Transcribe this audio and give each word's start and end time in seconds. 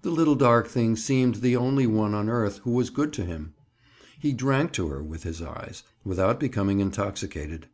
The 0.00 0.08
little 0.10 0.34
dark 0.34 0.66
thing 0.66 0.96
seemed 0.96 1.42
the 1.42 1.54
only 1.54 1.86
one 1.86 2.14
on 2.14 2.30
earth 2.30 2.60
who 2.64 2.70
was 2.70 2.88
good 2.88 3.12
to 3.12 3.24
him. 3.26 3.52
He 4.18 4.32
drank 4.32 4.72
to 4.72 4.88
her 4.88 5.02
with 5.02 5.24
his 5.24 5.42
eyes—without 5.42 6.40
becoming 6.40 6.80
intoxicated. 6.80 7.66